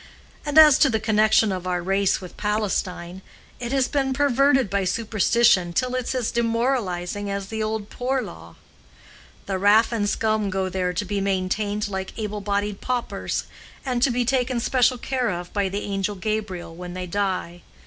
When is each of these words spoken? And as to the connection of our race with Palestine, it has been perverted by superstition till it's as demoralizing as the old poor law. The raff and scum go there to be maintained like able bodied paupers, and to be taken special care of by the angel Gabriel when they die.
And 0.47 0.57
as 0.57 0.79
to 0.79 0.89
the 0.89 0.99
connection 0.99 1.51
of 1.51 1.67
our 1.67 1.79
race 1.83 2.19
with 2.21 2.35
Palestine, 2.35 3.21
it 3.59 3.71
has 3.71 3.87
been 3.87 4.13
perverted 4.13 4.67
by 4.67 4.83
superstition 4.83 5.73
till 5.73 5.93
it's 5.93 6.15
as 6.15 6.31
demoralizing 6.31 7.29
as 7.29 7.49
the 7.49 7.61
old 7.61 7.91
poor 7.91 8.19
law. 8.19 8.55
The 9.45 9.59
raff 9.59 9.91
and 9.91 10.09
scum 10.09 10.49
go 10.49 10.69
there 10.69 10.91
to 10.91 11.05
be 11.05 11.21
maintained 11.21 11.87
like 11.87 12.17
able 12.17 12.41
bodied 12.41 12.81
paupers, 12.81 13.43
and 13.85 14.01
to 14.01 14.09
be 14.09 14.25
taken 14.25 14.59
special 14.59 14.97
care 14.97 15.29
of 15.29 15.53
by 15.53 15.69
the 15.69 15.83
angel 15.83 16.15
Gabriel 16.15 16.73
when 16.73 16.95
they 16.95 17.05
die. 17.05 17.61